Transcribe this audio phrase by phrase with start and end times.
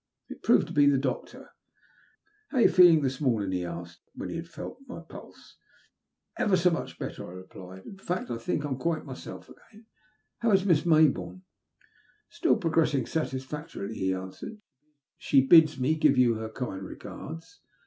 [0.29, 1.51] It proved to be the doctor.
[2.49, 5.57] How are you feeling this morning?" he asked, when he had felt my pulse.''
[6.39, 7.85] £ver 80 much better/' I replied.
[7.85, 8.41] In facti I 2Cd THE LUST OF HATB.
[8.41, 9.85] think I'm quite myself again.
[10.39, 11.43] How is Hiss llaj bourne?
[12.31, 14.59] Still progressing satisfactorily/' he answered*
[15.19, 17.59] She bids me give you her kind regards.